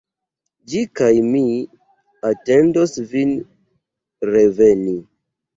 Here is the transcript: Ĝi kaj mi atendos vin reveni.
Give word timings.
Ĝi 0.71 0.79
kaj 0.99 1.09
mi 1.27 1.41
atendos 2.31 2.97
vin 3.13 3.37
reveni. 4.35 4.99